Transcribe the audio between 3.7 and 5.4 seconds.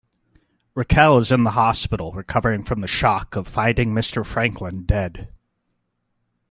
Mr. Franklin dead.